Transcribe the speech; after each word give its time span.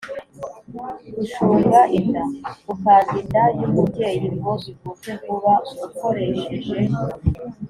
gushunga 1.15 1.79
inda: 1.99 2.23
gukanda 2.65 3.11
inda 3.21 3.43
y’umubyeyi 3.59 4.25
ngo 4.35 4.53
ivuke 4.71 5.11
vuba 5.21 5.53
ukoresheje 5.85 6.73